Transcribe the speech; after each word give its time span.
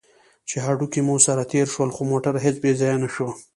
چې 0.49 0.55
هډوکي 0.65 1.01
مو 1.07 1.15
سره 1.27 1.49
تېر 1.51 1.67
شول، 1.73 1.89
خو 1.95 2.01
موټر 2.11 2.33
هېڅ 2.45 2.55
بې 2.63 2.71
ځایه 2.79 2.97
نه 3.03 3.09
شو. 3.13 3.27